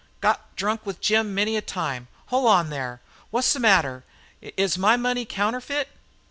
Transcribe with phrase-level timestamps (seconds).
[0.19, 3.01] "Got drunk with Jim many a time hol' on there.
[3.31, 4.03] Wha's the matter?
[4.57, 5.89] Is my money counterfeit?"